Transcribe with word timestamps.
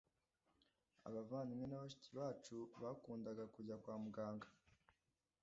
Abavandimwe 1.07 1.65
na 1.67 1.81
bashiki 1.83 2.09
bacu 2.19 2.55
bakundaga 2.81 3.43
kujya 3.53 3.75
kwa 3.83 3.95
muganga 4.03 4.47